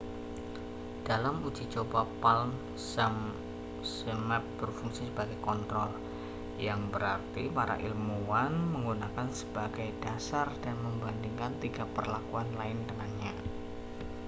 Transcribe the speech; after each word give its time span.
dalam 1.07 1.35
uji 1.47 1.65
coba 1.73 2.01
palm 2.21 2.51
zmapp 3.95 4.41
berfungsi 4.59 5.03
sebagai 5.09 5.37
kontrol 5.47 5.91
yang 6.67 6.81
berarti 6.93 7.43
para 7.57 7.75
ilmuwan 7.87 8.49
menggunakannya 8.73 9.35
sebagai 9.41 9.89
dasar 10.05 10.47
dan 10.65 10.75
membandingkan 10.85 11.53
tiga 11.63 11.83
perlakuan 11.95 12.49
lain 12.59 12.79
dengannya 12.89 13.33